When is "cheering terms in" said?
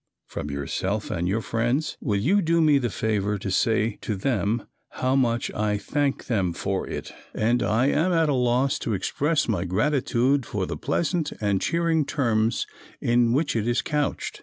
11.61-13.31